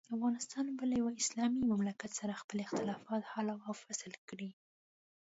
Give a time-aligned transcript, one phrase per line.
[0.15, 4.49] افغانستان به له یوه اسلامي مملکت سره خپل اختلافات حل او فصل کړي.